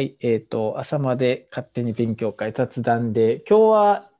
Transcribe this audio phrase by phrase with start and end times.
[0.00, 4.10] はい、えっ、と、朝まで勝手に勉強会雑談で、今日は、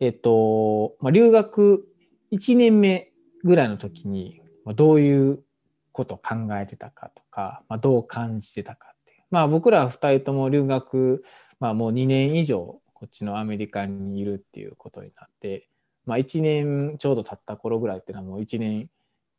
[0.00, 1.86] えっ、と、まあ、留学
[2.32, 3.12] 1年目
[3.44, 5.44] ぐらいの時に、まあどういう
[5.92, 9.26] ことを考えてたかとか、まあ、どう感じてたかって。
[9.30, 11.22] まあ、僕ら2人とも留学、
[11.60, 15.68] まあ、もう2年以上、こっちのアメリカにいるっていうことになって、
[16.06, 18.88] まあ、1年ちょうど経った頃ぐらいっていうのはもう1年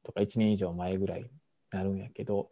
[0.04, 1.30] とか1年以上前ぐらいに
[1.72, 2.52] なるんやけど、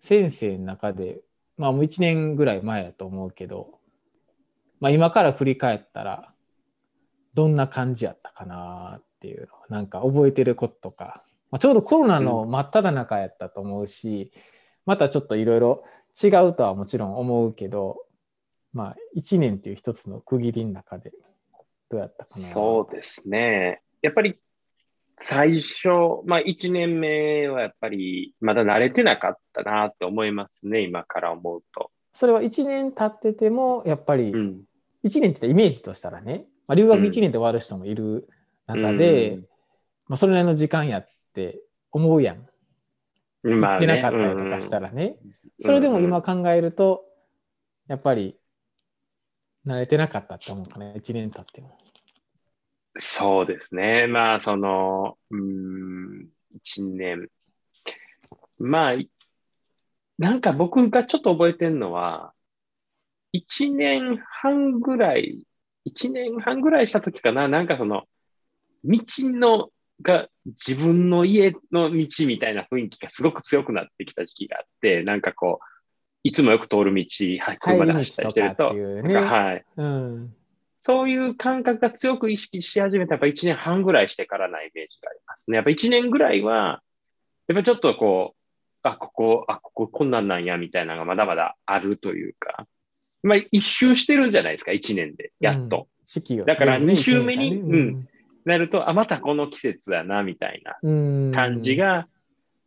[0.00, 1.20] 先生の中で、
[1.56, 3.78] まあもう1年ぐらい前やと思うけど、
[4.80, 6.32] まあ今から振り返ったら、
[7.34, 14.32] どんな感じやったかなっていうのをなんか覚えてることとか、まあ、ちょうどコロナの真っ只中やったと思うし、
[14.86, 15.84] またちょっといろいろ
[16.22, 17.98] 違うとはもちろん思うけど、
[18.72, 21.12] まあ1年っていう一つの区切りの中で
[21.90, 22.42] どうやったかな。
[22.42, 23.82] そうですね。
[24.02, 24.38] やっぱり
[25.20, 25.88] 最初、
[26.26, 31.90] まあ1年目はやっぱりまだ慣れてなかったなって思いますね、今から思うと。
[32.12, 34.62] それは1年経ってても、やっぱりうん。
[35.04, 38.28] 1年ってイメージとしたらね、まあ、留学1うん年で終わる人もいる
[38.66, 39.40] 中で、うん
[40.08, 41.60] まあ、それなりの時間やって
[41.92, 42.46] 思うやん。
[43.42, 45.16] まあ、行ってね、なかったりとかしたらね。
[45.24, 47.04] うんそれでも今考えると、
[47.88, 48.36] やっぱり
[49.66, 51.78] 慣れてなかったって思うかな、1年経っても。
[52.98, 54.06] そうですね。
[54.06, 57.28] まあ、その、うーん、一年。
[58.58, 59.10] まあ、い
[60.18, 62.32] なんか僕がちょっと覚えてるのは、
[63.32, 65.46] 一年半ぐらい、
[65.84, 68.04] 一年半ぐらいした時かな、なんかその、
[68.84, 69.70] 道の
[70.02, 75.64] が自分の家の道みたいな雰囲気がすごく強くなってきた時期があって、なんかこう、
[76.22, 77.04] いつもよく通る道、
[77.40, 79.64] はい車で走ったりしてると、はい。
[79.76, 80.34] うん。
[80.86, 85.56] そういう感覚が強く意識し始めたやっぱ1年半ぐらいしてからなイメージがありますね。
[85.56, 86.80] やっぱ1年ぐらいは、
[87.48, 92.68] やっぱちょっとこう、あ、ここ、あ、こここんなんなんや、みたいなのがまだまだあるというか、
[93.24, 95.32] まあ一周してるんじゃないですか、1年で。
[95.40, 95.88] やっと。
[96.04, 98.08] 四季がだからね二週目に一年間ね
[98.44, 101.32] なると、あ、またこの季節やな、みたいなうん。
[101.34, 102.06] 感じが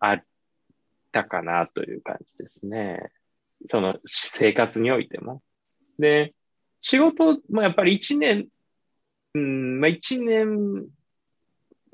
[0.02, 0.24] あっ
[1.14, 3.00] たかなという感じですね。
[3.72, 5.42] その生活においても。
[6.00, 6.34] で、
[6.82, 8.48] 仕事もやっぱり一年、
[9.34, 10.88] うん、まあ一年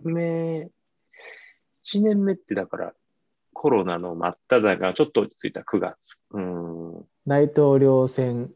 [0.04, 0.70] 目、
[1.84, 2.94] 一年目ってだから
[3.54, 5.98] コロナの真っ只中、ちょっと落ち着いた9月。
[6.32, 7.06] うん。
[7.26, 8.52] 大統領選、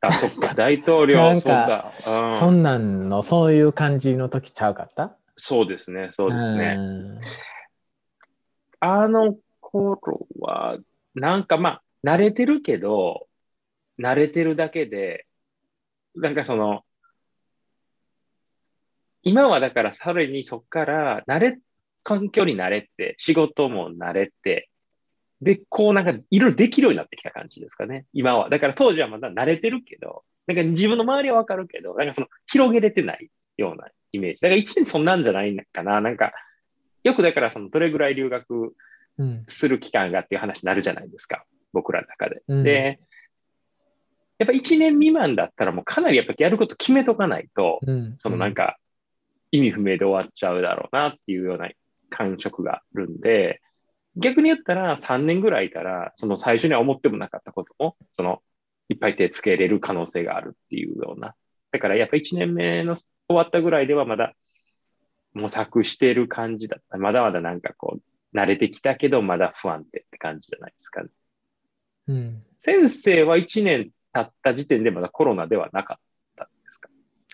[0.00, 2.30] あ、そっか、 大統領、なんそうだか。
[2.30, 5.16] うんそんなんの、そういう感じの時ちゃうかった？
[5.36, 6.74] そうですね、そうですね。
[6.74, 7.20] ん
[8.80, 10.78] あの頃は、
[11.14, 13.26] なんかまあ、慣れてるけど、
[13.98, 15.26] 慣れてるだけで、
[16.14, 16.82] なんかその、
[19.22, 21.58] 今はだからさらにそっから慣れ、
[22.02, 24.68] 環境に慣れて、仕事も慣れて、
[25.40, 28.48] で、こうなんかいろいろできるようになってきた感じですかね、今は。
[28.50, 34.40] だから当時はまだ慣れてるけど、なんか自分の周りはわかるけど、なんかその広げれてないようなイメージ。
[34.40, 36.00] だから一年そんなんじゃないかな。
[36.00, 36.32] なんか、
[37.02, 38.74] よくだからそのどれぐらい留学
[39.16, 39.44] うん。
[39.46, 41.44] する期間がっていう話になるじゃないですか。
[41.72, 42.42] 僕らの中で。
[42.48, 42.98] うんで、
[44.38, 48.16] やっぱ1年未満だったらもうかなりやっぱやること決めとかないと、うん。
[48.18, 48.78] そのなんか
[49.52, 51.70] 意味不明で終わっちゃうだろうなっていうような
[52.10, 53.60] 感触があるんで、
[54.16, 58.42] 逆に言ったら3年ぐらいいたら、その最初には思ってもなかったことも、その
[58.88, 61.34] いっぱい手つけれる可能性があるっていうような。
[61.72, 64.34] だからやっぱ1年目の終わったぐらいではまだ
[65.32, 66.98] 模索してる感じだった。
[66.98, 71.08] まだまだなんかこう、慣れてきたけど、まだ不安定って感じじゃないですかね。
[72.08, 72.42] うん。
[72.60, 75.98] 先生は1年経った時点でまだコロナではなかっ
[76.36, 76.88] たんですか？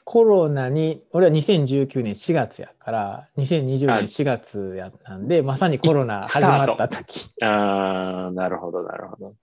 [0.05, 7.31] コロナに、俺は2019年4月やから、2020年4月やったんで、まさにコロナ始まった時。
[7.43, 9.35] ああ、なるほど、なるほど。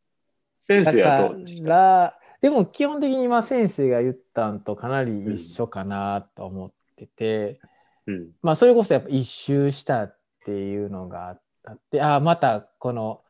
[0.64, 1.70] 先だ生はかどうでした？
[1.70, 7.60] ら、でも基本的に今先生が言ったんとかなり一緒かなと思ってて、
[8.08, 8.32] うん。
[8.42, 13.22] まあそれこそやっぱ一周したっていうのがあって、ああ、またこの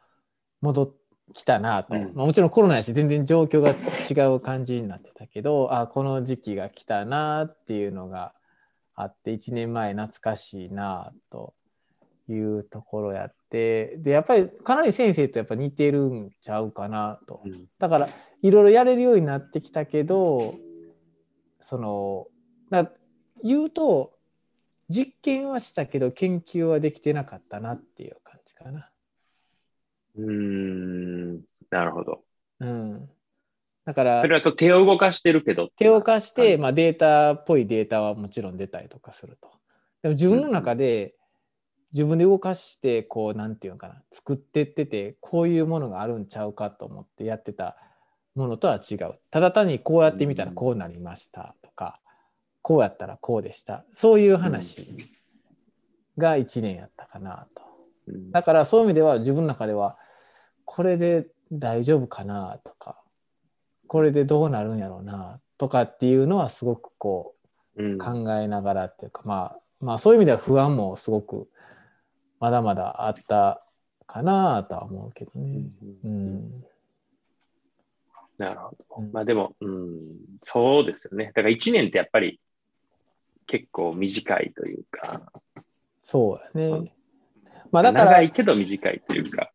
[0.62, 8.34] 戻ってきたなと、うんまあ、もちろんコロナやし全然状況が違う感じになってたけど、ああ、この時期が来たなっていうのが
[8.96, 11.54] あって、1年前懐かしいなと
[12.30, 17.42] いうところやって、で、やっぱりかなり先生とやっぱ似てるんちゃうかなと。
[17.46, 18.10] うんだから
[18.42, 20.56] いろいろやれるようになってきたけど
[21.60, 22.28] その
[22.70, 22.92] だ
[23.44, 24.14] 言うと
[24.90, 28.90] 実験はしたけど研究はできてなかったなっていう感じかな。
[30.18, 32.24] うーん、なるほど。
[32.60, 33.10] うん、
[33.86, 35.70] だからそれはちょっと手を動かしてるけど。
[35.78, 39.50] 手を貸して、はいまあ、データっぽいデータはもちろん出たりとかすると。
[40.02, 41.16] でも自分の中で
[41.94, 47.78] 自分で動かしてこうなんていうのかな作ってっててこういうものがあるんちゃうかと思ってやってた
[48.36, 49.16] ものとは違う。
[49.32, 52.00] ただ単にこうやってみたらこうなりましたとか、
[52.62, 53.86] こうやったらこうでした。
[53.96, 54.86] そういう話
[56.18, 57.64] が1年やったかなと。
[58.08, 59.98] うんだからそういう意味では自分の中では
[60.68, 63.02] これで大丈夫かなとか
[63.88, 67.36] これでどうなるんやろうなとかっていうのはすごくこ
[67.78, 71.48] うんう考えながらっていうか、まあまあそういう意味では不安もすごく
[72.40, 73.64] まだまだあった
[74.06, 75.64] かなとは思うけどね。
[76.04, 76.64] うん。
[78.38, 78.96] なるほど。
[79.00, 79.98] うんまあでも、うん、
[80.44, 81.28] そうですよね。
[81.28, 82.42] だから1年ってやっぱり
[83.46, 85.32] 結構短いというか、
[86.02, 86.94] そうやうんね。
[87.72, 89.52] まあだから長いけど短いというか。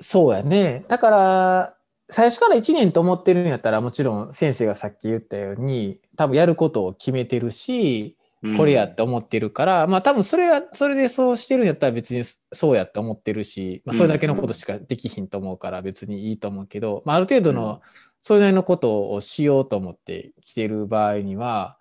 [0.00, 0.84] そうやね。
[0.88, 1.74] だから、
[2.10, 8.56] 最初から1年と思ってるんやったら、もちろん先生がさっき言ったように、多分やることを決めてるし、うん。
[8.56, 12.22] これやって思ってるから、まあ多分それは、それでそうしてるんやったら別に
[12.52, 17.56] そうやって思ってるし、まあそれだけのことしかできひんと思うから別にいいと思うけど、まあある程度うん。
[17.56, 17.82] の
[18.20, 21.78] それなりのことをしようと思ってきてる場合には、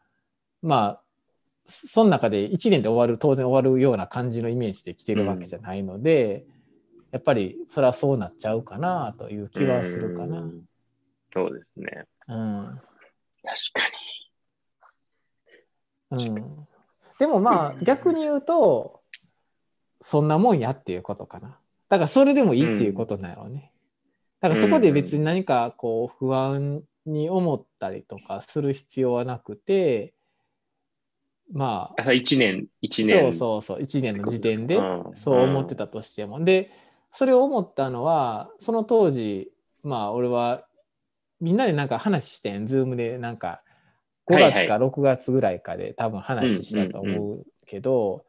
[0.61, 1.01] まあ、
[1.65, 6.45] その中で1年で終わる、当然終わるような感じのイメージで来てるわけじゃないので、
[7.12, 10.39] やっぱりそれはそうなっちゃうかなという気はするかな。
[10.39, 10.62] うん
[11.33, 12.06] そうですね。
[12.30, 12.81] うん。
[13.44, 13.81] 確か
[16.12, 16.68] うん。
[17.19, 19.01] でもまあ逆に言うと、
[20.01, 21.59] そんなもんやっていうことかな。
[21.89, 23.71] だからそれでもいいっていうことなんやろうね。
[24.42, 30.13] だからそこで別に何かこう不安に思ったりとかする必要はなくて、
[31.51, 32.21] まあ、に。
[32.21, 33.33] 1年、一そう年。
[33.33, 36.44] そうそう、1年の時点でうんそう思ってたとしても。
[36.44, 36.71] で、
[37.17, 40.67] それを思ったのは、その当時、まあ俺は
[41.41, 43.63] みんなでなんか話してん、ズームでなんか
[44.27, 48.23] 5はいはい月か6月ぐらいかで多分話したと思うけど、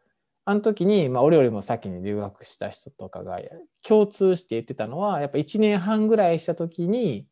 [0.46, 3.38] あの時に、まあ俺よりも先に留学した人とかが
[3.86, 7.26] 共通して言ってたのは、やっぱ1年半ぐらいした時に、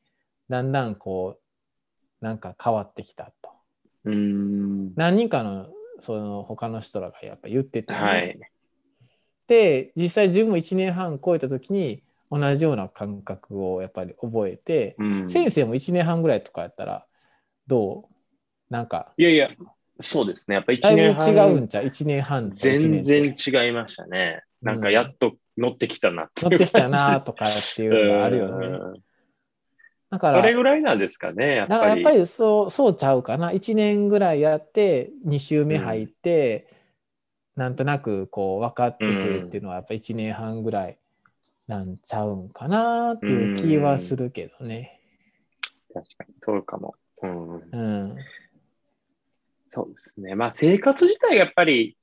[0.50, 1.38] だんだんこ
[2.20, 3.48] う、なんか変わってきたと。
[4.04, 4.94] うん。
[4.94, 5.68] 何人かの
[6.00, 8.38] その他の人らがやっぱ言っててね、はい。
[9.48, 17.06] で実際自分も1年半超えた時に同じような感覚をやっぱり覚えて、うん先生も1年半ぐらいとかやったら
[17.66, 18.72] どう？
[18.72, 19.50] なんかいやいや、
[20.00, 20.56] そうですね。
[20.56, 21.34] やっぱ1だいぶ年半。
[21.34, 24.42] 違うんちゃう？1年半と1全年然違いましたね。
[24.62, 28.66] なんかやっと乗ってきたなっていう乗ってきたな感とかってじいうのがあるよね。
[28.66, 29.02] うん
[30.08, 31.80] だからそれぐらいなんですかね、やっぱり。
[31.80, 36.68] だからやっぱりそうそうちゃうかな1年ぐらいやって2週目入って、
[37.56, 40.98] なんとなくこう分かってくるっていうのはやっぱ1年半ぐらい
[41.66, 45.00] なんちゃうんかなっていう気はするけどね。
[45.92, 46.94] 確かに、そうかも。
[47.22, 48.16] うん、うん。
[49.66, 50.34] そうですね。
[50.34, 51.96] まあ、生活自体がやっぱり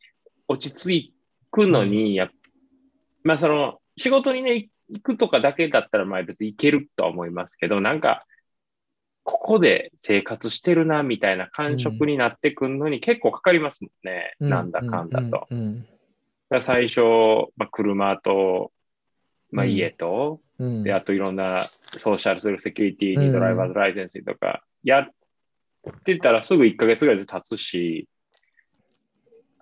[0.47, 1.13] 落ち着
[1.51, 2.29] くのに、やっ
[3.23, 8.25] まあ、その、仕事にね、行くとかだけだったら、まあ別に行けるとは思いますけど、なんか、
[9.24, 14.36] ここで生活してるな、みたいな感触になってくるのに結構かかりますもんね。
[14.40, 15.48] なんだかんだと。
[15.50, 15.88] うんうん
[16.50, 17.02] だから最初、
[17.56, 18.72] まあ、車と、
[19.52, 21.64] まあ、うん家と、うんうんで、あといろんな
[21.98, 25.08] ソーシャルセキュリティうんにドライバーズライセンスとか、やっ
[26.04, 28.08] てたらすぐ1ヶ月ぐらいで経つし、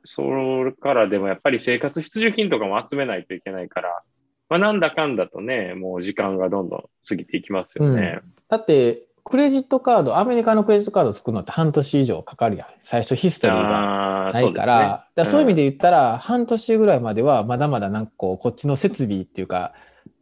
[0.03, 4.01] それからでもやっぱり生活必需品とかも集めないといけないから、
[4.49, 8.19] まあ、なんだかんだとね、もう時間がどんどん過ぎていきますよね。
[8.49, 12.67] だってクレジットカードアメリカのクレジットカード作るのって半年以上かかるやん。
[12.81, 14.65] 最初ヒストリーがないから。
[14.65, 19.73] だからそういう意味でで言ったら、半年ぐらいまではまだまだなんかこうこっちの設備っていうか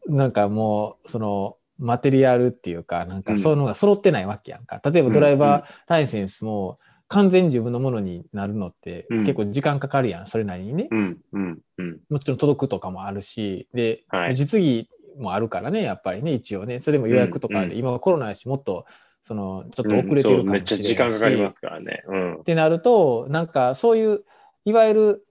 [0.07, 9.19] なんかもうそのマテリアルっていうかなんかそういうのが揃ってないわけやんか、例えばドライバーライセンスも完全に自分のものになるのってうん。
[9.21, 11.99] 結構時間かかるやんそれなりにね、うん、うん、うん。
[12.09, 13.67] もちろん届くとかもあるし。
[13.73, 14.35] で、はい。
[14.35, 18.85] 実技もあるからねやっぱりね一応ねそれでも予約とかで、うん今コロナやしもっと
[19.21, 22.03] そのちょっとうん遅れてるかもしれないし、そうめっちゃ時間かかりますからね。
[22.07, 22.43] うんっ。
[22.43, 24.23] てなるとなんかそういう
[24.65, 25.25] いわゆる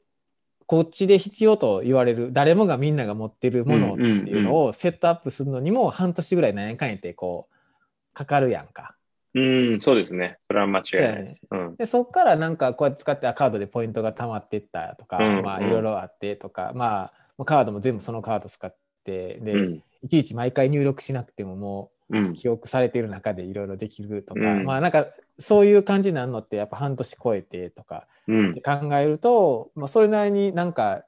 [0.66, 8.94] こっちで必要と言われる誰もがみんなが持ってるものっていうのをセットアップするのにも半年ぐらい何やかんやってこうかかるやんか。
[9.35, 10.38] うん、そうですね。
[10.49, 11.40] それは間違いないです。
[11.50, 11.76] うん。
[11.76, 18.75] でそっからなんかこうやって使ってあカードでポイントが貯まっていったとか、うんまあいろいろあってとか、まあカードも全部そのカード使っ
[19.09, 19.83] てで、うん。
[20.03, 21.99] いちいち毎回入力しなくてももう。
[22.35, 28.62] 記憶されている中でいろいろできるとか、うんまあなんかそういう感じになるのってやっぱ半年超えてとかうんって。
[28.62, 31.05] 考えると、まあ、それなりになんか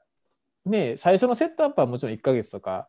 [0.67, 2.87] ね最初のセットアップはもちろん1ヶ月とか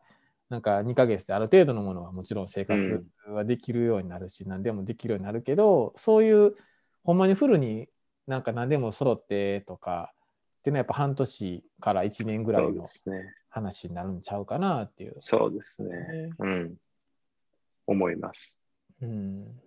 [0.50, 6.54] なんか2ヶ月である程度のものはもちろん生活はできるようになるし、何でもできるようになるけどそういう
[7.04, 7.88] ほんまにフルに
[8.26, 12.84] なんか何でも揃ってとかっていうのはやっぱ半年から1年ぐらそいうの。
[13.52, 15.16] 話になるんちゃうかなっていう。
[15.18, 15.90] そうですね。
[15.90, 16.74] ねうん。
[17.86, 18.58] 思います。
[19.02, 19.60] うん。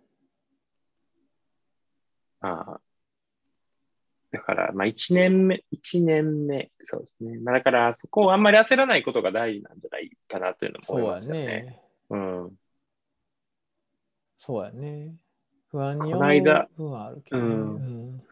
[2.42, 2.82] ああ
[4.32, 7.38] だから、まあ、一年目、一年目、そうですね。
[7.40, 11.46] まあ、だから、そこをあんまり焦らないことが大事なんじゃないかなというのもそうや思いますよね。
[11.46, 11.82] ね。
[12.10, 12.52] うん。
[14.38, 15.16] そうやね。
[15.70, 17.46] 不安にこの間思う部分はあるけどね。
[17.46, 17.78] うんう
[18.12, 18.24] ん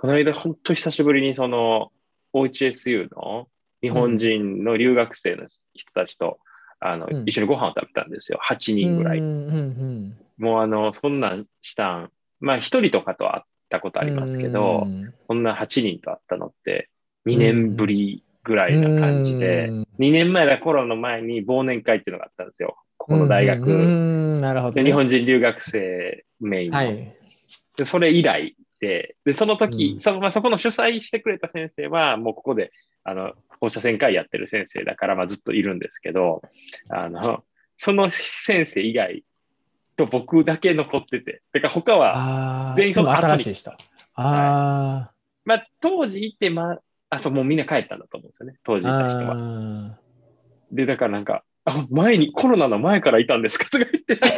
[0.00, 1.90] この間、本当久しぶりに、その、
[2.32, 3.48] OHSU の
[3.82, 6.38] 日本人の留学生の人たちと、
[6.80, 8.40] あの、うん一緒にご飯を食べたんですよ。
[8.46, 9.18] 8人ぐらい。
[9.18, 16.88] うんうんうんもう、あの、そんなんしたん、まあ、一人とかとは会ったことありますけど、うんこんな8人と会ったのって、
[17.26, 22.76] 2年ぶりぐらいな感じで、うん2年前だ、コロナの前に忘年会っていうのがあったんですよ。
[22.96, 23.64] ここの大学。
[23.64, 23.84] うんう
[24.38, 26.76] んなるほどね、で日本人留学生メインの。
[26.76, 27.14] はい。
[27.76, 32.72] でそれ以来で、でその時、うんそのまあ、そこの主催してくれた先生は、もうここで
[33.04, 36.42] あの放射線科医やってる先生だから、まあ、ずっといるんですけど、
[36.88, 37.44] あの
[37.76, 39.24] その先生以外
[39.96, 43.72] と僕だけ残ってて、てか他は、ああ、全員その後に新しい人。
[44.14, 45.10] あ
[45.44, 46.80] まあ、当時いて、まあ、
[47.10, 49.34] あ、そう、もうみんな帰ったんだと思うんですよね、当時ーいた人は。
[49.36, 49.98] あ
[50.72, 54.36] で、だからなんか、あ、前に、コロナの前からいたんですかとか言って、なんか、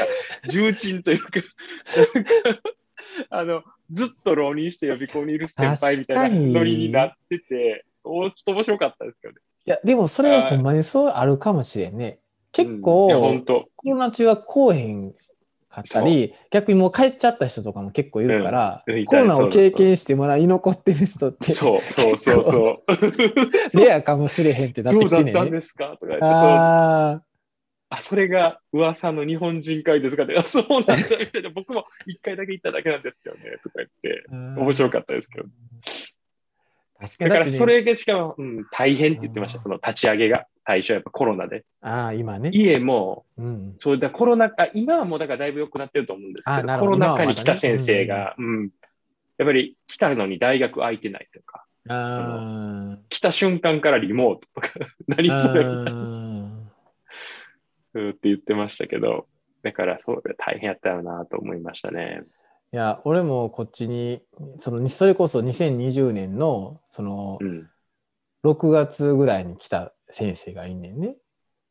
[0.49, 2.61] 重鎮というか、なんか
[3.31, 9.41] あの、ずっと浪人して予備校にいる先輩みたいなノリになってて、おちょっと面白かったですけどね。
[9.67, 12.19] ーいや、でもそれはほんまにそうあるかもしれんね。
[12.53, 15.13] 結構、うんコロナ中は来おへん
[15.69, 22.83] かったり、逆にもう帰っちゃった人とかも結構いるから、うんコロナを経験してまだ居残ってる人って、そうそうそうそ
[23.75, 23.79] う。
[23.79, 25.51] レアかもしれへんってなっどてうだったん。
[25.51, 25.97] ですか？
[26.01, 27.23] とか言って、そうあ
[27.91, 34.61] あ、それが噂の日本人会ですかって、あそうなんだみたいな、 僕も一回だけ行っただけなんですよね、とか言って、あ。
[34.61, 35.49] 面白かったですけど。
[37.01, 37.31] 確かに。
[37.31, 40.47] だからそれがしかも、うん、大変って言ってました、その立ち上げが。
[40.67, 41.65] 最初やっぱコロナで。
[41.81, 42.51] ああ、今ね。
[42.53, 43.75] 家も、うん。
[43.79, 48.71] そうだコロナ禍、今はもうだからだいぶ良くなってると思うんですけど、どコロナ禍に来た先生が、うん、
[49.39, 54.71] やっぱり来たのに大学空いてないとか、あ来た瞬間からリモートとか、
[55.09, 55.39] 何あ。
[55.39, 56.40] それみたいな
[57.99, 59.27] って言ってましたけど、
[59.63, 62.23] だからそう大変やったよなと思いましたね。
[62.73, 64.23] いや、俺もこっちに、
[64.59, 67.69] その、それこそ2020年の、そのう、ん。
[68.45, 71.17] 6月ぐらいに来た先生がいんねんね。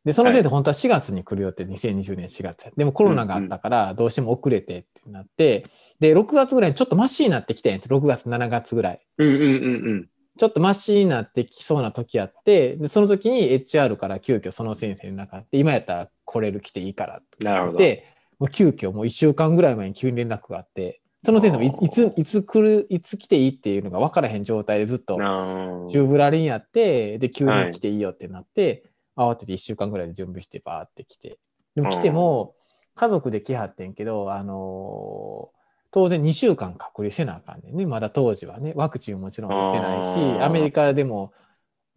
[0.05, 5.65] で、その先生、本当は4月に来るよって、2020年4月やでもコロナがあったから、どうしても遅れてってなって、
[5.99, 9.01] で、6月ぐらいにちょっとマシになってきてんやつ6月、7月ぐらい。
[9.17, 9.47] うんうんうんう
[9.95, 10.09] ん。
[10.39, 17.77] ちょっとマシになってきそうな時あって、で、その時に HR から急遽その先生になかって、今やったら来れる来ていいからってなるほど。
[17.77, 18.07] 言って、
[18.39, 28.85] もう急遽もう1週間ぐらい前に急に連絡があって、その先生もいつ、いつ来る、いつ来ていいっていうのが分からへん状態でずっとなジューブラリンやって、で、急はいに来ていいよってなって、
[29.17, 31.37] 慌てて1週間ぐらいで準備してバーって来て。
[31.75, 32.55] でも来ても、
[32.95, 35.58] 家族で来はってんけど、あのー
[35.91, 37.85] 当然2週間隔離せなあかんねんね。
[37.85, 41.33] まだ当時はね、ワクチンももちろん打ってないしアメリカでも、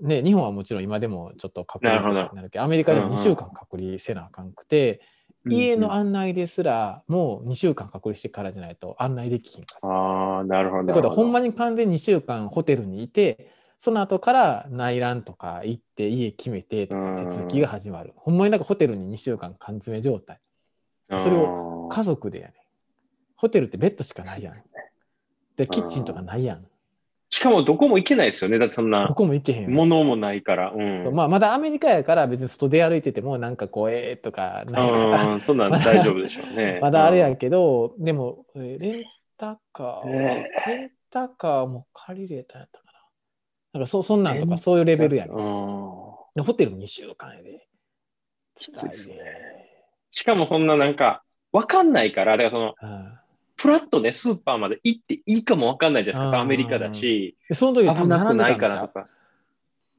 [0.01, 5.01] ね、日本はもちろん今でもちょっと隔離になるけど、アメリカでもうんうん2週間隔離せなあかんくて、
[5.49, 9.89] 家の案内ですらもう2週間隔離してからじゃないと案内できひんから。
[9.89, 10.83] ああ、なるほど。
[10.85, 18.13] ってことは、ほんままに完全に2週間ホテルにいて、その後から内覧とか行って、家決めてとか手続きが始まる。
[18.17, 20.39] ほんまになんかホテルに2週間缶詰状態。
[21.19, 22.62] それを家族でやねん。
[23.43, 24.55] ホテルってベッドしかないやん。
[25.57, 26.65] で、キッチンとかないやん。
[27.29, 28.61] しかもどこも行けないですよね。
[28.61, 29.75] だってそんなどこも行けへん。
[29.75, 30.71] 物もないから。
[30.71, 31.13] うん。
[31.13, 36.79] まあ、まだアメリカやから別に外出歩いててもなんかこう、えーとかないから、うん、そんなん 大丈夫でしょうね。
[36.83, 39.05] まだあれうんやけど、でも、えーレン
[39.37, 42.93] タカーは、えレンタカーも借りれたんやったかな。
[43.73, 45.37] なんかそそんなんとかそういうレベルやねん。
[45.37, 46.03] うん
[46.37, 47.67] でホテル2週間やで。
[48.55, 49.17] きついっすね
[50.11, 53.19] しかもそんななんか、わかんないから、だからその、うん
[53.63, 56.39] プラッとね、スーパーまで行っていいかもわかんないじゃないですか。
[56.39, 59.07] うんアメリカだし、でその時多危なくないからとか。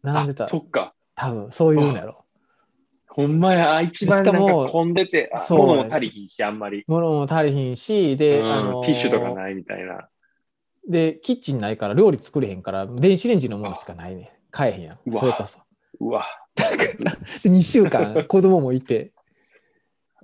[0.04, 0.48] 並んでたあ。
[0.48, 0.94] そっか。
[1.16, 2.26] 多分そういうんやろ。
[3.08, 6.84] ほんまや、一番なんしか混んでて、あそう物も足りひんし、あんまり。
[6.88, 10.10] 物も足りひんし、で、うんあのティッシュとかないみたいな。
[10.90, 14.38] で、キッチンないから料理作れへんから、電子レンジのものしかないね。
[14.52, 14.98] 買えへんやん。
[15.06, 15.60] うわそれこそ。
[16.02, 16.26] うわ。
[16.56, 19.14] で2 週間子供もいて。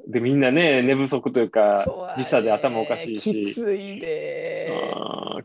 [0.10, 1.86] で、みんなね、寝不足というか
[2.18, 3.54] 時差で頭おかしいきし。
[3.54, 4.72] ついで。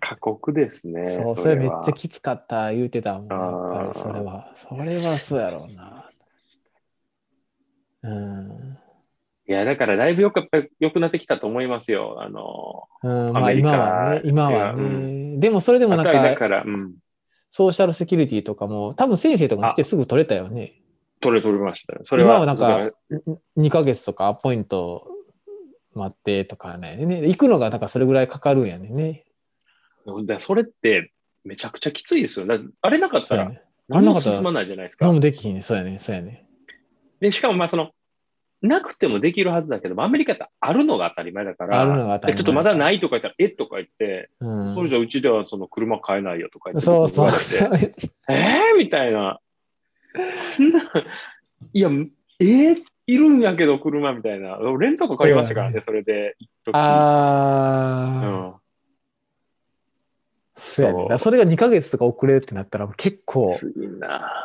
[0.01, 1.07] 過酷ですね。
[1.07, 3.29] そう、それめっはちゃきつかった言うてたもん。
[3.29, 4.51] やっぱりそれは。
[4.55, 6.11] それはそうやろうな。
[8.03, 8.79] うん。
[9.47, 12.17] いや、だからだいぶよく、やっぱり良くなってきたと思いますよ。
[12.21, 15.39] あの、うん、まあ今はね、今はうね。
[15.39, 16.95] でもそれでもなんか、から、うん。
[17.51, 20.73] ソーシャルセキュリティとかも、多分先生とかも来てすぐ取れたよね。
[21.25, 22.01] 取れ取れましたよ。
[22.03, 22.91] それは、今はなんかだら
[23.57, 25.07] 2ヶ月とかアポイント
[25.95, 26.97] 待ってとかね。
[26.97, 29.25] ね行くのがなんかそれぐらいかかるんやね。
[30.27, 31.13] だそれって
[31.45, 32.47] めちゃくちゃきついですよ。
[32.47, 33.53] だあれなかったら。
[33.89, 35.15] 何も進まないじゃないですか何。
[35.15, 35.63] もできひんね。
[35.63, 35.99] そうやね。
[35.99, 36.47] そうやね。
[37.21, 37.91] で、しかもまあその、
[38.61, 47.71] なくてもできるはずだけど、アメリカってあるのが当たり前だから、あるのが当たり前えちょっとまだないとか言ったら、えとか言って、うんそれじゃうちではその車買えないよとか言ってそうそうそう。
[48.29, 49.39] えー、みたいな。
[51.73, 51.89] いや、
[52.41, 54.59] えー、いるんやけど車みたいな。
[54.79, 56.37] レンタカー借りましたからね、それで。
[56.73, 58.55] ああ、うん。
[60.57, 61.19] そうやね。
[61.19, 64.45] それが2ヶ月とか遅れるってなったら結構、きついな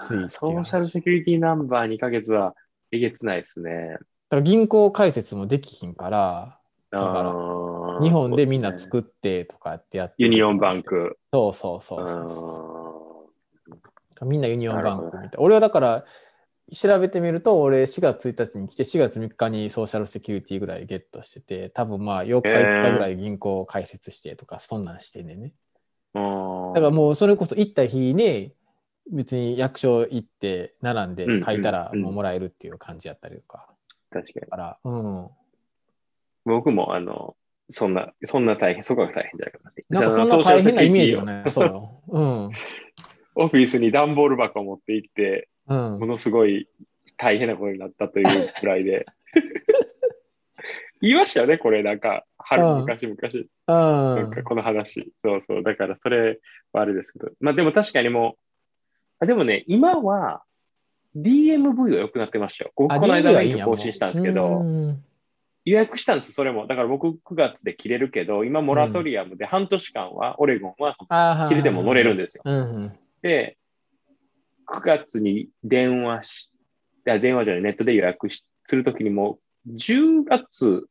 [0.00, 2.54] きついソーシャルセキュリティナンバー2ヶ月は
[2.90, 3.92] えげつないですね。
[3.92, 6.58] だから銀行開設もできひんから、
[6.90, 10.82] だから日本でみんな作ってとかってやってユニオンバン。
[10.82, 11.18] ク。
[11.32, 12.75] そうそうそううそう。
[14.24, 15.30] んみんなユニオンバンクみたいな。
[15.38, 16.04] 俺はだから、
[16.72, 25.52] 調べてみると、俺4月1日に来て、4月3日にソーシャルセキュリティぐらいゲットしてて、多分まあ4日、へー5日ぐらい銀行開設してとか、そんなんしてんねんね。
[26.14, 28.52] うんだからもうそれこそ行った日に、
[29.10, 33.68] 別に役所行って並んで書いたらもうもらえるっていう感じやったりとか。
[34.10, 34.40] 確かに。
[34.42, 35.28] だから、うん。
[36.44, 37.36] 僕も、あの、
[37.70, 39.92] そんな、そんな大変、そこが大変じゃなかったです。
[39.92, 41.50] なんかそんな大変なイメージがない。
[41.50, 42.02] そうよ。
[42.08, 42.50] うん。
[43.36, 46.06] オフィスに段ボール箱を持って行って、うんも。
[46.06, 46.68] のすごい
[47.16, 48.26] 大変なことになったという
[48.58, 49.06] くらいで。
[51.02, 53.14] 言いましたよね、これ、なんか、春、うん昔々。
[53.14, 55.12] うなんんかこの話。
[55.18, 55.62] そうそう。
[55.62, 56.40] だからそれ
[56.72, 57.30] はあれですけど。
[57.40, 58.38] まあでも確かにもう、
[59.20, 60.42] あでもね、今は
[61.16, 62.72] DMV は良くなってましたよ。
[62.74, 65.02] この間は更新したんですけうど、ん
[65.66, 66.66] 予約したんです、それも。
[66.68, 72.44] だから僕9月で切れるけど、今モラトリアムで半年間は、オレゴンは切れても乗れるんですよ。
[73.26, 73.30] うん。
[73.30, 73.56] で、
[74.66, 76.50] 9月に電話し、
[77.06, 80.86] いや電話じゃない、ネットで予約しするときにもう10月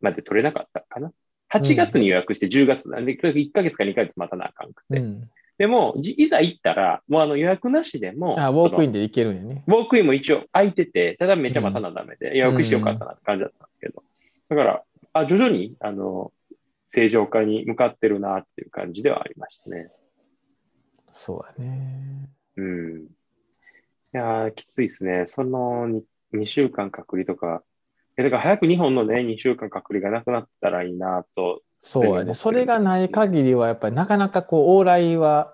[0.00, 1.12] まで取れなかったかな。
[1.52, 4.98] 8月に予約して10月なんで、1ヶ月か2ヶ月待たなあかんくて。
[4.98, 5.30] うん。
[5.58, 8.90] でも、じいざ行ったら、もうあの予約なしでも、あ、ウォークイン。
[8.90, 9.64] ンで行けるんやね。
[9.66, 14.02] ウォークインも一応空いてて、ただめっちゃ待たなダメで、予約してよかったなって感じだったんですけど。
[14.50, 14.82] だから、
[15.14, 16.32] あ徐々に、あの、
[16.92, 19.88] 正常化に向かってるなっていう感じではありましたね。
[21.16, 22.28] そうだね。
[22.56, 23.02] うん。
[23.02, 23.08] い
[24.12, 25.24] やー、きついですね。
[25.26, 26.02] その 2,
[26.34, 27.62] 2週間隔離とか、
[28.16, 31.62] えだから早く日本のね、2週間隔離がなくなったらいいなと。
[31.80, 32.34] そうやね。
[32.34, 35.52] それがない限りは、やっぱりなかなかこう、往来は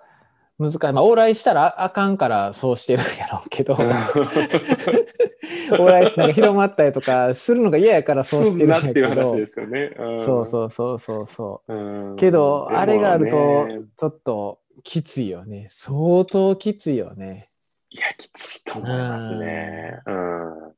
[0.59, 0.79] 難しい。
[0.79, 3.73] まあ、往来したらあかんからそうしてるんやろうけど、
[5.73, 9.93] 往来しなんか広まったりとかするのが嫌やからそうしてるんなやけどっていう話、ですよね。
[9.97, 11.73] うんそうそうそうそうそう。
[11.73, 15.67] うんけど、あれがあるとね、ちょっときついよね。
[15.69, 17.49] 相当きついよね。
[17.89, 19.99] いや、きついと思いますね。
[20.05, 20.73] うん。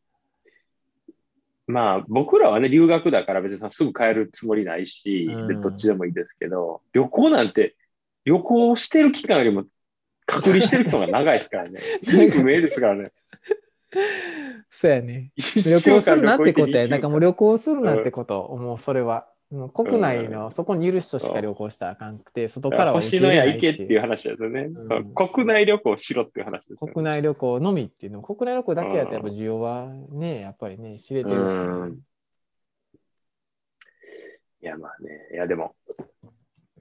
[1.67, 5.27] まあ、僕らはね、留学だから別にすぐ帰るつもりないし、
[5.61, 7.75] どっちでもいいですけど、旅行なんて、
[8.25, 9.65] 旅行してる期間よりも
[10.25, 11.79] 隔離してる期間が長いですからね。
[12.31, 13.11] 不明ですからね。
[14.69, 15.31] そうやね。
[15.37, 16.87] 旅旅行するなってことや。
[16.87, 19.27] なんかもう旅旅行するなってこと、もうそれは。
[19.73, 23.45] 国内の、そこにいる人しか旅行したらあかんくて、外からは星のや。
[23.45, 26.93] 行けっていう話ですよね、うん国内旅行しろっていう話ですよね。
[26.93, 31.53] 国内旅行のみっていうの国内旅行だけやとやっぱ需要はね、やっぱりね、知れてるし。
[31.53, 31.99] うん
[34.61, 35.27] いや、まあね。
[35.31, 35.75] いや、でも、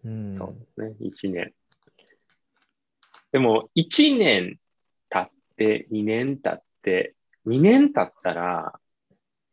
[0.05, 0.97] うんそうですね。
[1.01, 1.53] 1年。
[3.31, 4.59] でも、1年
[5.11, 7.15] 経って、2年経って、
[7.47, 8.81] 2年経ったら、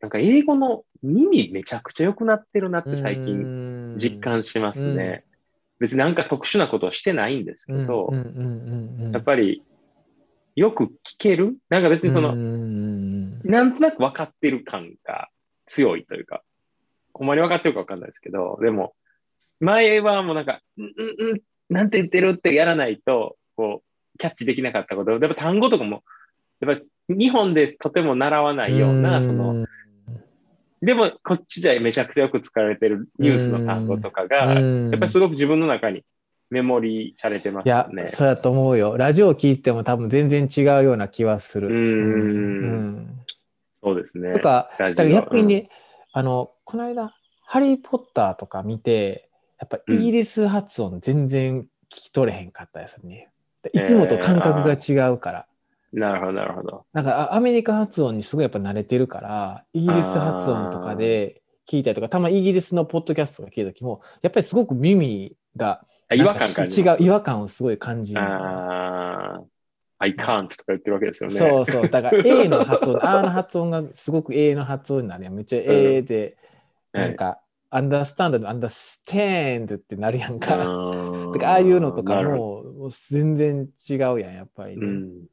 [0.00, 5.24] なんか英語の耳めちゃくちゃ良くなってるなって最近実感しますね。
[5.78, 8.08] 別になんか特殊なことをしてないんですけど、
[9.12, 9.62] やっぱり
[10.54, 11.56] よく聞ける？
[11.68, 15.28] なんか別にその、なんとなく分かってる感が
[15.66, 16.42] 強いというか、
[17.12, 18.94] ほんまに分かってるか分かんないですけど、でも、
[19.60, 26.02] 前はもうなんか、うんうんうん、なんて言ってるってやらないと、こう、キャッチできなかったこと、やっぱ単語とかも、
[26.60, 29.66] やっぱ日本でとても習わないような、その、
[30.82, 36.04] でもこっちじゃめちゃくちゃよく使われてるニュースの単語とかが、うんやっぱりすごく自分の中に
[36.50, 38.08] メモリーされてますいや、ね。
[38.08, 38.96] そうやと思うよ。
[38.98, 41.68] ラジオ聞いても多分全然違うような気はする。
[41.68, 42.66] うんう
[42.98, 43.18] ん
[43.82, 44.34] そうですね。
[44.34, 45.68] とか、だから逆にね、
[46.12, 47.14] あの、この間、
[47.46, 53.30] ハリー・ポッターとか見て、やっぱイギリス発音全然聞き取れへんかったですね。
[53.72, 55.46] いつもと感覚が違うから。
[55.92, 56.86] なるほど、なるほど。
[56.92, 68.20] なんかあアメリカ発音にすごいやっぱ慣れてるから、イギリス発音とかで聞いたりとか、たまにイギリスのポッドキャストとか聞いた時も、やっぱりすごく耳があ違和感感じ違う、違和感をすごい感じる。
[68.20, 69.52] あー
[69.98, 71.38] I can't とか言ってるわけですよね。
[71.38, 71.88] そうそう。
[71.88, 75.34] だから A の発音、 R の発音がすごく A の発音になるやん。
[75.34, 76.36] めっちゃ A で、
[76.92, 80.48] はいなんか、understand の understand ってなるやんか。
[80.48, 85.26] だーからああいうのとかももう全然違うやん、やっぱりね、どうん。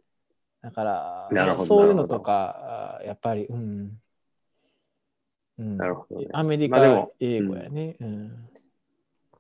[0.62, 4.00] だから、なるほどまあそういうのとか、あやっぱり、うん。
[5.58, 7.96] うん、なるほどねアメリカまあでも英語やね。
[8.00, 8.50] うん。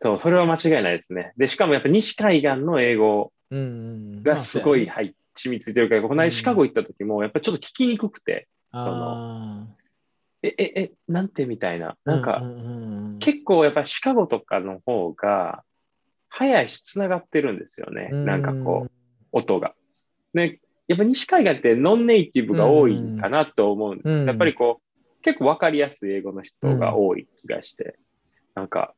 [0.01, 1.33] そう、それは間違いないですね。
[1.37, 3.31] で、しかもやっぱ西海岸の英語
[4.23, 9.67] がすごいまあ入っ染みついてるから、この間シカゴ行った時も、やっぱりちょっと聞きにくくて、そうやねあ
[10.41, 11.97] え、え、え、なんてみたいな。
[12.05, 12.41] ーなんか、
[13.19, 15.63] 結構やっぱりシカゴとかの方が、
[16.29, 18.09] 早いし、つながってるんですよね。
[18.25, 18.91] なんかこう、
[19.31, 19.73] 音が。
[20.33, 24.15] ね、やっぱ西海岸ってノンネイティブが多いかなと思うんですよ。
[24.15, 27.99] うんやっぱりこう、結構わかりやすい英語の人が多い気がして、
[28.55, 28.95] なんか、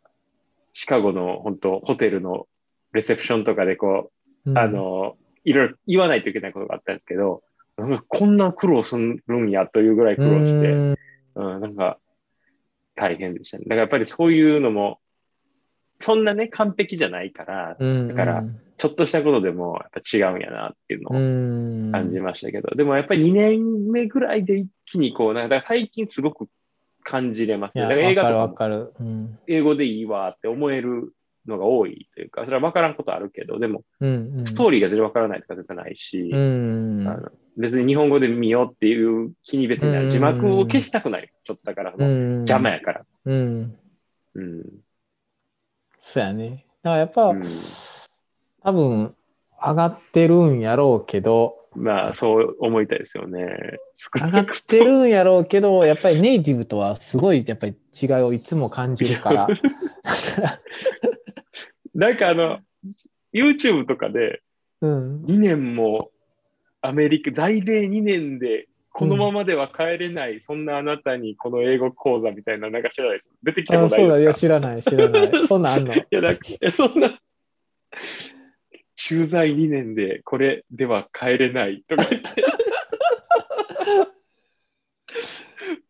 [0.72, 2.48] シカゴの本当ホテルの
[2.94, 4.10] レセプションとかでこ
[4.46, 7.44] うんう、あ、の、いろいろ言わないといけないことがあったんですけど、
[7.78, 10.98] なんかこんな苦労するんやというぐらい苦労して、うん
[11.36, 12.00] うん、なんか、
[12.96, 13.66] 大変でしたね。
[13.66, 15.01] だからやっぱりそういうのも、
[16.02, 18.44] そんなね、完璧じゃないから、うんだから
[18.78, 26.48] ちょっとしたことでもやっぱ違うんやなっていうのをうん感じましたけど、でもやっぱり2年目ぐらいで一気にこう、なんか最近すごく
[27.04, 27.84] 感じれますね。
[27.84, 28.94] だから映画とかわもかる
[29.48, 31.14] 英語でいいわって思える
[31.48, 41.30] のが多いというか、それは分からんことあるけど、でもうんうんストーリーが全然分からないとか絶対ないし、うんあの別に日本語で見ようっていう気に別に字幕を消したくない。
[41.44, 43.06] ちょっとだから、邪魔やから。
[43.26, 43.76] うん。
[44.36, 44.66] うん。
[46.12, 46.66] そうやね。
[46.84, 47.44] だからやっぱ、うん
[48.64, 49.16] 多分
[49.60, 53.80] 上がってるんやろうけど、まあ、そう思いたいですよね。
[53.96, 59.48] 少上がってるんやろうけど、やっぱりネイティブとはすごいやっぱり違いをいつも感じるから。
[61.96, 62.60] なんかあの、
[63.34, 64.44] YouTube とかで
[64.82, 65.24] うん。
[65.24, 66.12] 2年も
[66.82, 73.32] アメリカ、在米2年でこのままでは帰れない、そんなあなたにこの英語講座みたいな、なんか知らないです。
[73.42, 74.40] 出てきたあことなそうだ、いですか？
[74.42, 75.32] 知らない、知らない。
[75.48, 75.94] そんなんあんの？
[75.96, 77.20] いや、なんか、いやそんな、
[78.96, 82.44] 駐在2年でこれでは帰れないとか言って。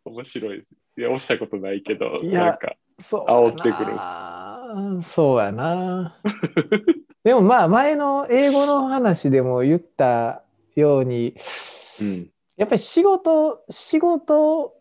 [0.06, 0.76] 面白いです。
[0.98, 5.02] いや、押したことないけど、なんか、そう煽ってくるる。
[5.04, 6.20] そうやな。
[7.24, 10.44] でもまあ、前の英語の話でも言った
[10.76, 11.36] ように、
[12.00, 12.30] うん。
[12.62, 14.76] やっぱり仕事、仕事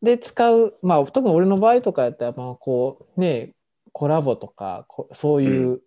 [0.00, 3.52] で使う、まあ、特に俺の場合とかやったら、まあ、こう、ね、
[3.92, 5.82] コラボとか、こそういう、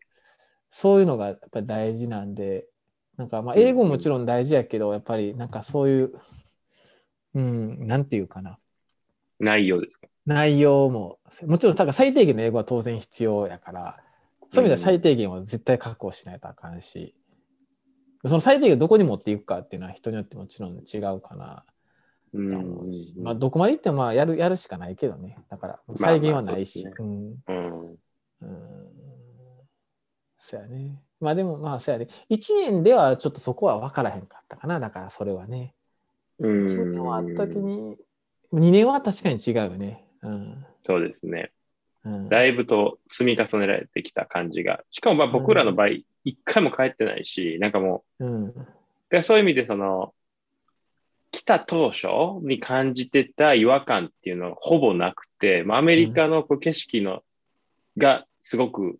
[0.69, 2.67] そういうのがやっぱり大事なんで、
[3.17, 6.13] なんか、まあ、英語ももちろん大事やけど、やっぱりなんかそういう、
[7.33, 8.59] うん、なんていうかな。
[9.39, 10.09] 内容ですか？
[10.27, 13.97] 内容も、もちろん、だから最低限の英語は当然必要やから、
[14.51, 17.15] そういう意味では最低限は絶対確保しないとあかんし、
[18.25, 21.65] その最低限どこに持っていくかっていうのは人によってもちろん違うかな
[22.33, 23.23] うと思うし、ん。
[23.23, 25.37] まあどこまでいってもまあやるやるしかないけどね。
[25.49, 26.85] だからまあ再現はないし。
[26.85, 27.35] まあうん。
[27.47, 27.91] うん。
[28.41, 28.91] うん。
[30.39, 31.01] そうやね。
[31.19, 32.07] まあでもまあそうやね。
[32.29, 34.79] 1年ではちょっとそこは分からへんかったかな。
[34.79, 35.75] だからそれはね。
[36.39, 37.97] うん1年終わった時に、
[38.51, 40.05] 2年は確かに違うよね。
[40.23, 40.65] うん。
[40.85, 41.51] そうですね。
[42.03, 44.83] うん、だいぶと積み重ねられてきた感じが。
[44.91, 45.87] しかもまあ僕らの場合、
[46.23, 48.45] 一回も帰ってないし、なんかもうん。
[48.47, 48.67] う、
[49.09, 50.13] でそういう意味でその、
[51.31, 52.07] 来た当初
[52.41, 57.23] に感じてた違和感っていうのはほぼなくて、まあ、アメリカのこう景色の、
[57.97, 58.97] がすごく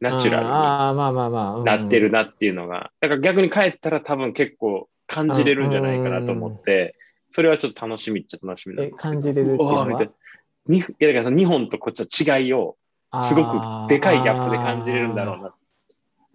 [0.00, 6.96] ナチュラルになってるなっていうのが、だから逆に帰ったら多分結構感じれるんじゃないかなと思って、
[7.30, 9.12] それはちょっと楽しみっちゃ楽しみなんえ、ですけど。
[9.12, 10.08] 感じれるっていうのは？
[10.66, 12.76] にいやだから日本とこっちの違いを
[13.24, 15.42] すごくでかいギャップで感じれるんだろうな。
[15.44, 15.54] な。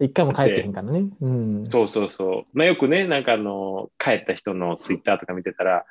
[0.00, 1.08] 一回も帰ってへんからね。
[1.20, 1.66] うん。
[1.66, 2.58] そうそうそう。
[2.58, 5.86] まあ、よくね、なんかあの、帰った人のツイッターとか見てたら、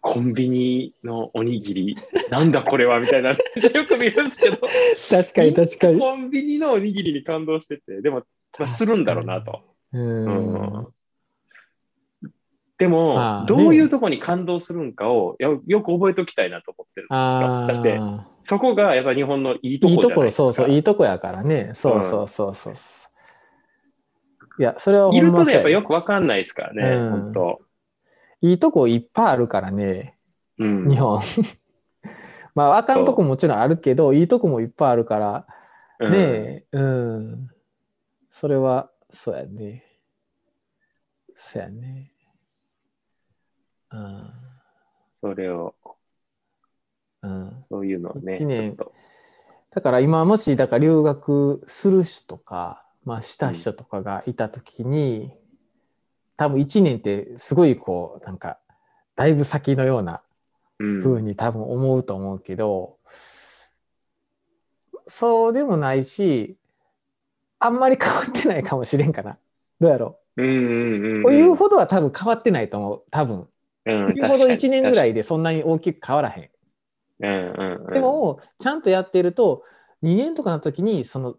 [0.00, 1.96] コンビニのおにぎり、
[2.30, 3.38] なんだこれはみたいな、よ
[3.86, 4.56] く見るんですけど、
[5.08, 6.00] 確かに確かに。
[6.00, 8.22] コンビニのおにぎりに感動してて、でも、
[8.58, 9.62] まあ、するんだろうなと。
[9.92, 10.24] うん。
[10.26, 10.97] うん
[12.78, 17.18] でも、どういうとこに感動するんかをよよく覚えておきたいなと思ってるんですよ。
[17.18, 18.28] あだって、あ。
[18.44, 20.42] そこがやっぱ日本のいいとこいいところ、じゃないですか。
[20.44, 21.72] そうそう、いいとこやからね。
[21.74, 22.74] そうそうそうそう。
[24.60, 27.60] いや、それはほいるとねやっぱよくわかんないですからね、うん本当。
[28.42, 30.16] いいとこいっぱいあるからね、
[30.58, 31.20] うん、日本。
[32.54, 35.46] まあ、あかんとこもちろんあるけど、いいとこもいっぱいあるから、
[36.00, 37.48] うんねえ、うん。
[38.30, 39.84] それは、そうやね。
[41.34, 42.12] そうやね。
[43.90, 44.30] うん。
[45.20, 45.74] それを、
[47.22, 47.64] うん。
[47.68, 48.76] そういうのをね、
[49.70, 55.32] だから今もし、だから留学する人とか、まあした人とかがいたときに、
[56.36, 58.58] 多分1年ってすごいこう、なんか、
[59.16, 60.22] だいぶ先のような
[60.78, 61.02] うん。
[61.02, 62.98] 風に多分思うと思うけど、
[65.08, 66.56] そうでもないし、
[67.58, 69.38] あんまり変わってないかもしれんかな。
[69.80, 71.26] どうやろうんうんうん。
[71.26, 71.30] う。
[71.30, 73.02] 言うほどは多分変わってないと思う。
[73.10, 73.48] 多分。
[73.88, 75.10] うん、言うほど1年ぐらい。
[75.10, 76.50] いでそんなに大きく変わらへん。
[77.20, 77.94] うんうんうん。
[77.94, 79.64] で、も、ちゃんとやってると、
[80.02, 81.36] 2年とかの時にその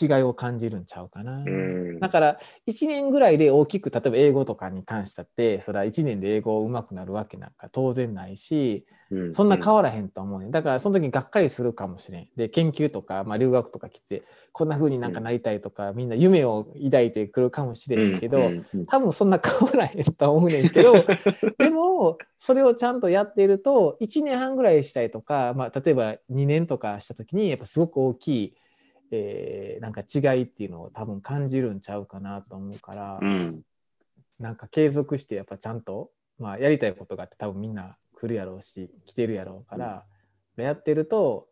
[0.00, 1.38] 違いを感じるんちゃうかな。
[1.38, 2.00] うん。
[2.00, 9.34] だから1年ぐらいで大きく例えば英語とかに関したってそれは1年で英語上手くなるわけなんか当然ないしうん。
[9.34, 10.50] そんな変わらへんと思うね。
[10.50, 12.28] だからその時にがっかりするかもしれん。
[12.36, 18.52] で研究とか、まあ、留学とか来てこんな風になんかなりたいとか、みんな夢を抱いてくるかもしれんけど、
[18.88, 21.06] 多分そんな変わらへんと思うねんけど
[21.58, 28.54] でもそれをちゃんとやっていると1年半ぐらいしたいとか、まあ、例えば2年とかした時にやっぱすごく大きい、
[29.10, 33.62] えーなんか違いっていうのを多分感じるんちゃうかなと思うから、うん
[34.38, 40.06] なんか継続してやっぱちゃんと、まあ、やりたいことがあって多分みんな来るやろうし来てるやろうから、
[40.56, 41.48] やってると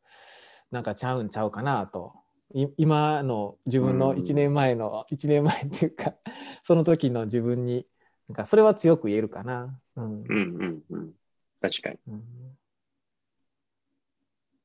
[0.70, 2.14] なんかちゃうんちゃうかなと。
[2.54, 6.14] い今の自分のうん1年前の、1年前っていうか
[6.64, 7.86] その時の自分に
[8.26, 9.78] なんかそれは強く言えるかな。
[9.96, 11.12] うんうんうんうん。
[11.60, 11.98] 確かに。
[12.08, 12.24] うん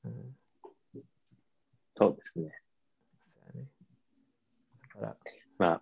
[0.06, 0.36] うん
[1.96, 2.63] そうですね。
[4.94, 5.16] から
[5.58, 5.82] まあ、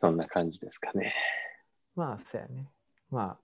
[0.00, 1.14] そんな感じですかね。
[1.94, 2.70] まあそうやね。
[3.10, 3.38] ま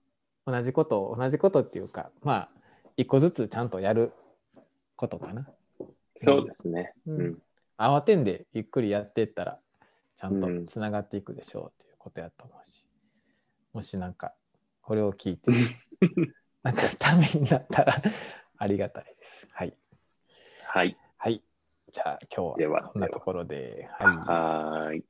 [0.47, 2.49] あ同じことを同じことっていうかまあ
[2.97, 4.13] 一個ずつちゃんとやる
[4.97, 5.47] ことかな。
[6.23, 6.93] そうですね。
[7.07, 7.43] ううんん。
[7.79, 9.59] 慌てんでゆっくりやっていったら
[10.17, 12.85] ちゃんとうんつながっていくでしょうっていうことやと思うし、
[13.73, 14.35] もしなんか
[14.83, 15.51] これを聞いて
[16.63, 17.95] なんかためになったら
[18.59, 19.49] ありがたいです。
[19.53, 19.75] はい。
[20.65, 20.97] はい。
[21.91, 21.93] はい。
[21.93, 23.89] じゃあ今日でははこんなところで。
[23.99, 24.17] はい。
[24.17, 25.05] はーい。